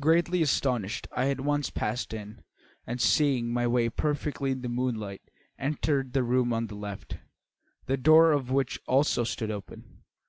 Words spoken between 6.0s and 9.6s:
the room on the left, the door of which also stood